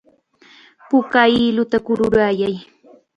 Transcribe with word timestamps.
Puka 0.87 1.21
hiluta 1.31 1.77
kururayay. 1.85 2.55